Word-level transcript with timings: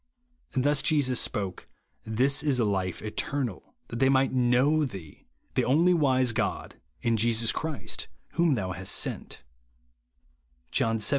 Thus 0.55 0.81
Jesus 0.81 1.19
spoke," 1.21 1.67
This 2.21 2.41
is 2.41 2.59
life 2.59 3.03
eternal, 3.03 3.75
that 3.89 3.99
they 3.99 4.09
might 4.09 4.33
know 4.33 4.83
thee, 4.83 5.27
the 5.53 5.63
only 5.63 5.93
wise 5.93 6.31
God, 6.31 6.77
and 7.03 7.19
Jesus 7.19 7.51
Christ 7.51 8.07
whom 8.31 8.55
thou 8.55 8.71
hast 8.71 8.93
sent," 8.95 9.43
(John 10.71 10.97
xvii. 10.97 11.09